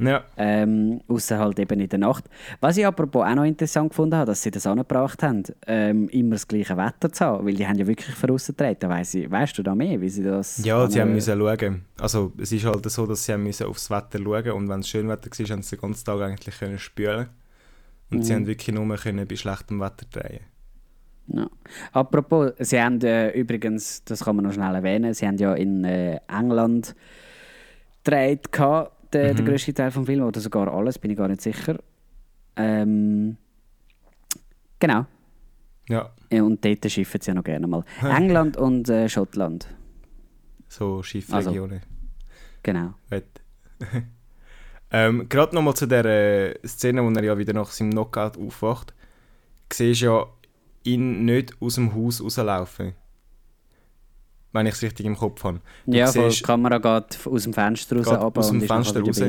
[0.00, 0.24] Ja.
[0.38, 2.24] Ähm, außer halt eben in der Nacht.
[2.60, 6.36] Was ich apropos auch noch interessant gefunden habe, dass sie das angebracht haben, ähm, immer
[6.36, 8.88] das gleiche Wetter zu haben, weil die haben ja wirklich vorausgetreten.
[8.88, 10.64] Weiss ich, weißt du da mehr, wie sie das...
[10.64, 11.84] Ja, sie haben müssen schauen.
[12.00, 14.88] Also es ist halt so, dass sie haben müssen aufs Wetter schauen und wenn es
[14.88, 17.26] schön Wetter war, haben sie den ganzen Tag eigentlich können spülen.
[18.10, 20.40] Und sie haben wirklich nur können bei schlechtem Wetter drehen.
[21.28, 21.48] Ja.
[21.92, 25.84] Apropos, sie haben äh, übrigens, das kann man noch schnell erwähnen, sie haben ja in
[25.84, 26.96] äh, England
[28.02, 31.42] gedreht, gehabt, der, der grösste Teil vom Film, oder sogar alles, bin ich gar nicht
[31.42, 31.78] sicher.
[32.56, 33.36] Ähm,
[34.78, 35.06] genau.
[35.88, 37.84] Ja, Und dort schiffen sie ja noch gerne mal.
[38.02, 39.66] England und äh, Schottland.
[40.68, 41.80] so Schiffregionen.
[42.62, 42.94] Genau.
[43.10, 43.24] Gut.
[44.90, 48.94] ähm, Gerade nochmal zu der äh, Szene, wo er ja wieder nach seinem Knockout aufwacht,
[49.72, 50.26] siehst du ja
[50.84, 52.94] ihn nicht aus dem Haus rauslaufen.
[54.52, 55.60] Wenn ich es richtig im Kopf habe.
[55.86, 59.00] Du ja, voll, die siehst- Kamera geht aus dem Fenster raus, aber aus dem Fenster
[59.00, 59.20] raus.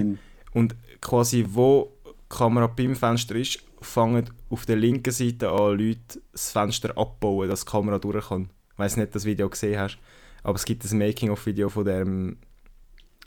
[0.53, 6.21] Und quasi, wo die Kamera beim Fenster ist, fangen auf der linken Seite an Leute
[6.31, 8.49] das Fenster abbauen, dass die Kamera durch kann.
[8.73, 9.97] Ich weiss nicht, ob du das Video gesehen hast,
[10.43, 12.38] aber es gibt ein Making-of-Video von dem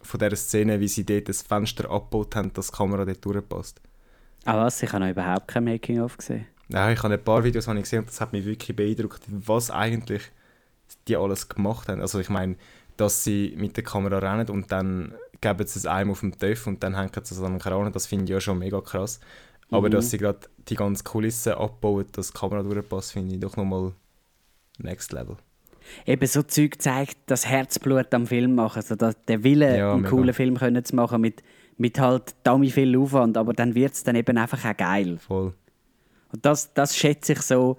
[0.02, 3.80] von dieser Szene, wie sie dort das Fenster abgebaut haben, dass die Kamera dort durchpasst.
[4.44, 6.46] Ah was, ich habe noch überhaupt kein Making-of gesehen.
[6.68, 9.22] Ja, ich habe ein paar Videos habe ich gesehen und das hat mich wirklich beeindruckt,
[9.28, 10.22] was eigentlich
[11.08, 12.00] die alles gemacht haben.
[12.00, 12.56] Also ich meine,
[12.96, 16.66] dass sie mit der Kamera rennen und dann geben sie es einem auf dem TÜV
[16.66, 19.20] und dann hängen sie es an den Kran, das finde ich ja schon mega krass.
[19.70, 19.92] Aber Mhm.
[19.92, 23.92] dass sie gerade die ganze Kulisse abbauen, dass die Kamera durchpasst, finde ich doch nochmal
[24.78, 25.36] next level.
[26.06, 30.02] Eben so Zeug zeigt das Herzblut am Film machen, also das, der Wille, Ja, einen
[30.02, 30.10] mega.
[30.16, 31.42] coolen Film können zu machen mit,
[31.76, 35.18] mit halt dummy viel Aufwand, aber dann wird es dann eben einfach auch geil.
[35.18, 35.52] Voll.
[36.32, 37.76] Und das, das schätze ich so,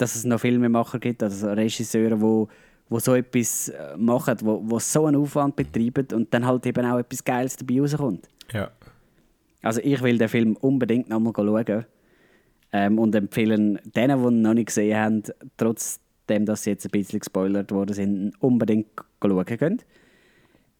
[0.00, 2.48] dass es noch Filmemacher gibt, also Regisseure, wo,
[2.88, 6.84] wo so etwas äh, machen, wo, wo so einen Aufwand betreiben und dann halt eben
[6.86, 8.28] auch etwas Geiles dabei rauskommt.
[8.52, 8.70] Ja.
[9.62, 11.84] Also ich will den Film unbedingt nochmal schauen
[12.72, 15.22] ähm, und empfehlen denen, die ihn noch nicht gesehen haben,
[15.56, 18.88] trotzdem, dass sie jetzt ein bisschen gespoilert worden sind, unbedingt
[19.22, 19.82] schauen können.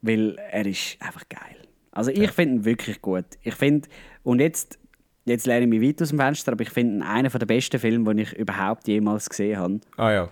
[0.02, 1.56] Weil er ist einfach geil.
[1.92, 3.26] Also ich finde ihn wirklich gut.
[3.42, 3.88] Ich finde,
[4.22, 4.78] und jetzt,
[5.24, 7.78] jetzt lerne ich mich weit aus dem Fenster, aber ich finde ihn einer der besten
[7.78, 9.80] Filme, die ich überhaupt jemals gesehen habe.
[9.96, 10.28] Ah ja.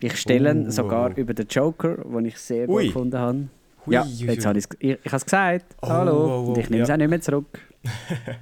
[0.00, 0.70] Ich stelle ihn Oh.
[0.70, 2.84] sogar über den Joker, den ich sehr Ui.
[2.84, 3.48] gut gefunden habe.
[3.86, 5.76] Hui, ja, jetzt habe ich ich habe es gesagt.
[5.80, 6.12] Oh, Hallo.
[6.12, 6.94] oh, und ich nehme es ja.
[6.94, 7.60] auch nicht mehr zurück.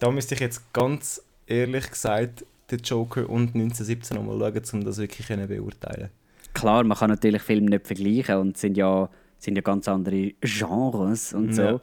[0.00, 4.98] Da müsste ich jetzt ganz ehrlich gesagt den Joker und 1917 nochmal schauen, um das
[4.98, 6.10] wirklich beurteilen
[6.52, 10.32] Klar, man kann natürlich Filme nicht vergleichen und es sind ja, sind ja ganz andere
[10.40, 11.62] Genres und so.
[11.62, 11.80] Ja.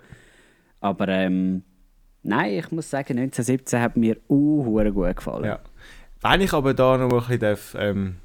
[0.82, 1.63] Aber ähm,
[2.23, 5.45] nein, ich muss sagen, 1917 hat mir uh, gut gefallen.
[5.45, 5.60] Ja.
[6.21, 8.17] Wenn ich aber da noch ein bisschen darf, ähm,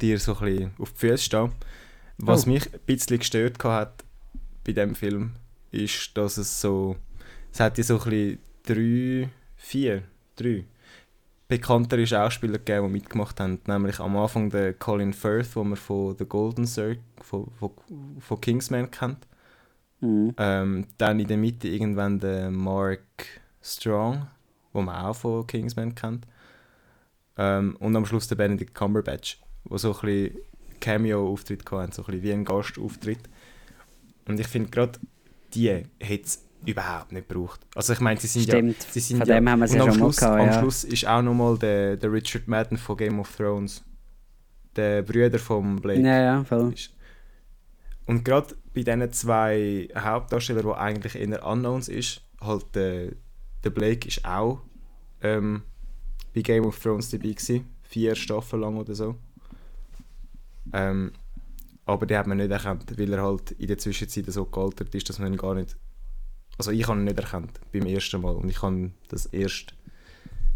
[0.00, 1.52] dir so ein bisschen auf die Füße stehen,
[2.18, 2.50] was Oh.
[2.50, 4.04] mich ein bisschen gestört hat
[4.64, 5.32] bei dem Film,
[5.70, 6.96] ist, dass es so,
[7.52, 10.02] es hat ja so ein bisschen drei, vier,
[10.36, 10.64] drei
[11.48, 16.16] bekanntere Schauspieler gegeben, die mitgemacht haben, nämlich am Anfang der Colin Firth, den man von
[16.18, 17.70] The Golden Circle, von, von,
[18.18, 19.26] von Kingsman kennt.
[20.00, 20.34] Mhm.
[20.36, 23.02] Ähm, dann in der Mitte irgendwann der Mark
[23.62, 24.26] Strong,
[24.74, 26.26] den man auch von Kingsman kennt.
[27.36, 30.36] Ähm, und am Schluss der Benedict Cumberbatch, der so ein bisschen
[30.80, 33.20] Cameo-Auftritt hatte, so ein bisschen wie ein Gastauftritt.
[34.28, 34.98] Und ich finde gerade,
[35.54, 35.68] die
[36.00, 37.60] hätte es überhaupt nicht gebraucht.
[37.74, 38.90] Also ich meine, sie sind Stimmt, ja...
[38.90, 40.46] Sie sind von ja, dem haben wir es ja am schon mal Schluss, gehabt, Am
[40.46, 40.60] ja.
[40.60, 43.84] Schluss ist auch nochmal der, der Richard Madden von Game of Thrones,
[44.74, 46.00] der Brüder von Blake.
[46.00, 46.74] Ja, ja, voll.
[48.06, 53.12] Und gerade bei diesen zwei Hauptdarstellern, die eigentlich eher Unknowns ist, halt der,
[53.64, 54.60] der Blake ist auch
[55.22, 55.62] ähm,
[56.34, 59.16] bei Game of Thrones dabei gewesen, vier Staffeln lang oder so.
[60.74, 61.12] Ähm,
[61.86, 65.08] aber die hat man nicht erkannt, weil er halt in der Zwischenzeit so gealtert ist,
[65.08, 65.74] dass man ihn gar nicht...
[66.58, 69.74] Also ich habe ihn nicht erkannt beim ersten Mal und ich habe das erst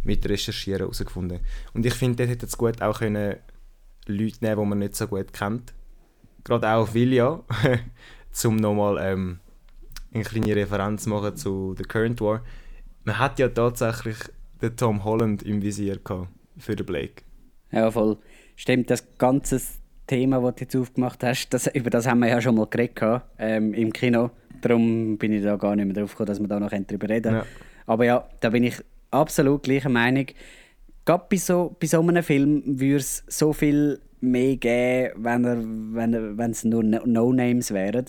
[0.04, 1.40] mit Recherchieren herausgefunden.
[1.72, 3.36] Und ich finde, dort hätte es gut auch können
[4.06, 5.72] Leute nehmen, die man nicht so gut kennt.
[6.44, 7.40] Gerade auch auf Vilja,
[8.44, 9.40] um nochmal ähm,
[10.12, 12.42] eine kleine Referenz zu machen zu The Current War.
[13.04, 14.16] Man hat ja tatsächlich
[14.60, 17.22] den Tom Holland im Visier gehabt für den Blake.
[17.72, 18.18] Ja, voll.
[18.56, 19.60] Stimmt, das ganze
[20.06, 23.22] Thema, das du jetzt aufgemacht hast, das, über das haben wir ja schon mal geredet
[23.38, 24.30] ähm, im Kino.
[24.60, 27.34] Darum bin ich da gar nicht mehr drauf gekommen, dass wir da noch darüber reden.
[27.34, 27.46] Ja.
[27.86, 28.76] Aber ja, da bin ich
[29.10, 30.26] absolut gleicher Meinung.
[31.04, 35.58] Gerade bei so, bei so einem Film würde es so viel mehr geben, wenn, er,
[35.64, 38.06] wenn, er, wenn es nur No- No-Names wären.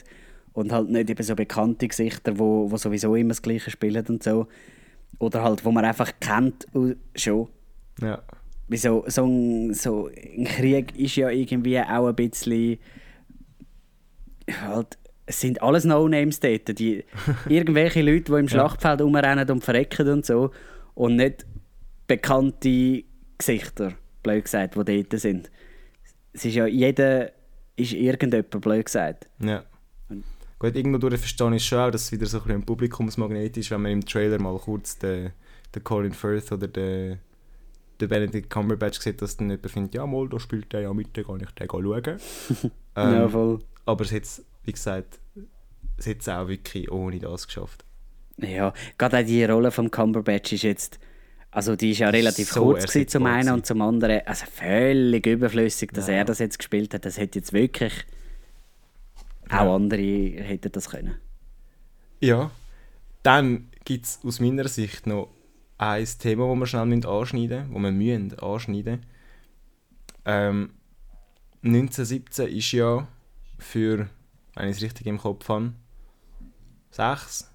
[0.54, 4.22] Und halt nicht eben so bekannte Gesichter, wo, wo sowieso immer das Gleiche spielen und
[4.22, 4.48] so.
[5.20, 6.68] Oder halt, wo man einfach kennt
[7.16, 7.48] schon.
[8.02, 8.22] Ja.
[8.68, 12.80] Wieso, so ein, so ein Krieg ist ja irgendwie auch ein bisschen.
[14.62, 16.78] Halt, es sind alles No-Names dort.
[16.80, 17.04] Die,
[17.48, 20.52] irgendwelche Leute, die im Schlachtfeld rumrennen und verrecken und so.
[20.96, 21.46] Und nicht
[22.08, 23.04] bekannte
[23.38, 23.94] Gesichter,
[24.24, 25.50] blöd gesagt, die dort sind.
[26.34, 27.32] Es ist ja jeder
[27.76, 29.28] ist irgendjemand, blöd gesagt.
[29.40, 29.64] ja.
[30.60, 33.72] Gut, irgendwo durch verstehe ich schon auch, dass es wieder so ein ein Publikumsmagnet ist,
[33.72, 35.32] wenn man im Trailer mal kurz den,
[35.74, 37.18] den Colin Firth oder den,
[38.00, 41.18] den Benedict Cumberbatch sieht, dass dann jemand findet, ja mal, da spielt der ja mit,
[41.18, 42.20] dann kann ich den schauen.
[42.96, 43.60] ähm, ja, voll.
[43.88, 44.24] Aber es hat
[44.64, 45.20] wie gesagt,
[45.98, 47.84] es hat es auch wirklich ohne das geschafft.
[48.38, 51.00] Ja, gerade auch die Rolle vom Cumberbatch ist jetzt,
[51.52, 55.26] also die ist ja relativ So kurz gewesen zum einen und zum anderen, also völlig
[55.28, 57.06] überflüssig, dass er das jetzt gespielt hat.
[57.06, 57.94] Das hätte jetzt wirklich
[59.50, 61.16] auch andere hätten das können.
[62.22, 62.52] Ja.
[63.24, 65.30] Dann gibt es aus meiner Sicht noch
[65.78, 69.06] ein Thema, das wir schnell müssen anschneiden müssen, das wir müssen anschneiden
[70.26, 70.72] ähm,
[71.64, 73.08] 1917 ist ja
[73.60, 74.10] für,
[74.56, 75.74] wenn ich es richtig im Kopf habe,
[76.92, 77.52] 6,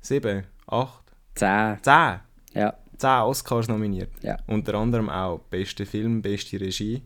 [0.00, 1.02] 7, 8,
[1.34, 1.78] Zehn.
[1.82, 2.20] 10,
[2.54, 4.10] Ja, 10 Oscars nominiert.
[4.22, 4.38] Ja.
[4.46, 7.02] Unter anderem auch beste Film, beste Regie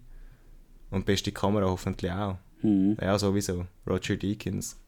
[0.90, 2.36] und beste Kamera hoffentlich auch.
[2.62, 2.96] Mhm.
[3.00, 3.66] Ja, sowieso.
[3.86, 4.78] Roger Deakins.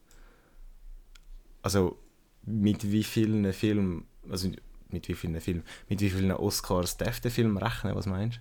[1.63, 1.97] also
[2.45, 4.49] mit wie vielen Filmen, also
[4.89, 8.39] mit wie vielen Filmen, mit wie vielen Oscars darf der Film rechnen, was meinst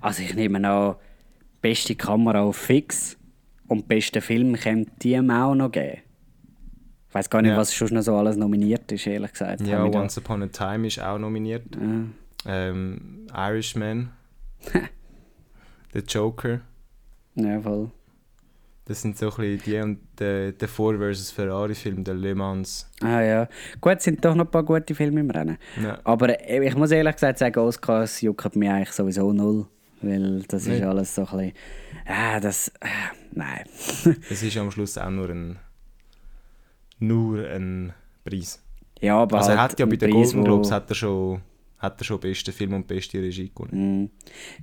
[0.00, 0.96] Also ich nehme an,
[1.60, 3.16] beste Kamera auf fix
[3.68, 6.00] und beste Film könnte die auch noch geben.
[7.12, 7.58] Ich weiß gar nicht, Ja.
[7.58, 9.60] was schon noch so alles nominiert ist, ehrlich gesagt.
[9.66, 11.62] Ja, Once Upon a Time ist auch nominiert.
[12.46, 14.12] Ähm, Irishman.
[15.92, 16.62] The Joker.
[17.34, 17.90] Ja, voll.
[18.86, 21.32] Das sind so ein bisschen die und der, der Ford vs.
[21.32, 22.90] Ferrari-Film, der Le Mans.
[23.02, 23.48] Ah ja.
[23.82, 25.58] Gut, es sind doch noch ein paar gute Filme im Rennen.
[25.82, 25.98] Ja.
[26.04, 29.66] Aber äh, ich muss ehrlich gesagt sagen, Oscars juckt mich eigentlich sowieso null.
[30.00, 30.82] Weil das ist Nicht?
[30.84, 31.52] alles so ein bisschen...
[32.06, 32.68] Ah, das...
[32.80, 32.88] Äh,
[33.32, 33.64] nein.
[34.30, 35.58] Es ist am Schluss auch nur ein,
[37.02, 37.92] nur ein
[38.24, 38.62] Preis.
[39.00, 41.40] ja, aber Also er halt hat ja bei den Preis, Golden Globes hat er schon,
[41.78, 44.02] hat er schon beste Film und beste Regie gewonnen.
[44.04, 44.10] Mm.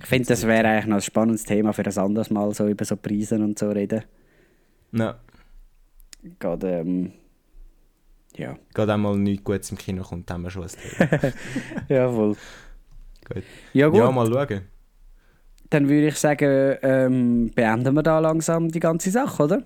[0.00, 2.84] Ich finde, das wäre eigentlich noch ein spannendes Thema für ein anderes Mal, so über
[2.84, 4.02] so Preise und so reden.
[4.92, 5.18] Ja,
[6.38, 7.12] Gerade, ähm,
[8.36, 8.56] ja.
[8.74, 10.68] gerade einmal nichts Gutes im Kino kommt, haben wir schon ein
[11.08, 11.32] Thema.
[11.88, 12.36] Ja, voll.
[13.32, 13.42] Gut.
[13.72, 14.62] Ja gut, Ja, mal schauen.
[15.70, 19.62] dann würde ich sagen, ähm, beenden wir da langsam die ganze Sache, oder?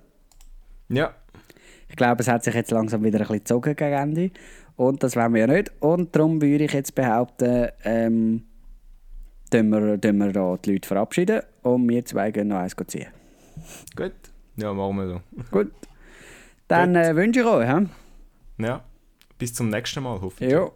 [0.89, 1.15] Ja,
[1.95, 4.31] Ich glaube, es hat sich jetzt langsam wieder ein bisschen gezogen gegen Ende.
[4.75, 5.71] Und das wollen wir ja nicht.
[5.79, 8.43] Und darum würde ich jetzt behaupten, ähm,
[9.49, 13.07] tun wir, tun wir da die Leute verabschieden und wir zwei gehen noch eins ziehen.
[13.95, 14.11] gut.
[14.57, 15.21] Ja, machen wir so.
[15.53, 15.71] Gut.
[16.67, 17.87] Dann äh, wünsche ich euch, hä?
[18.59, 18.83] Ja,
[19.39, 20.51] bis zum nächsten Mal, hoffe ich.
[20.51, 20.69] Ja.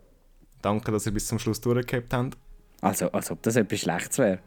[0.63, 2.37] Danke, dass ihr bis zum Schluss durchgehabt habt.
[2.81, 4.39] Also, als ob das etwas Schlechtes wäre.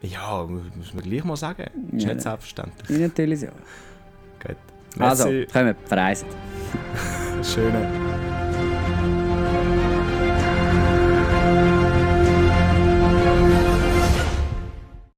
[0.00, 1.64] Ja, muss man gleich mal sagen.
[1.94, 2.14] Ist Ja.
[2.14, 2.98] nicht selbstverständlich.
[2.98, 3.48] Natürlich so.
[4.42, 4.56] Gut.
[4.98, 6.28] Also, kommen, verreisen.
[7.42, 8.27] Schöne.